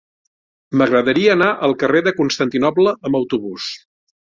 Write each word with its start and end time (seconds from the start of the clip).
M'agradaria 0.81 1.35
anar 1.35 1.51
al 1.69 1.77
carrer 1.85 2.03
de 2.09 2.15
Constantinoble 2.23 2.97
amb 3.11 3.23
autobús. 3.23 3.71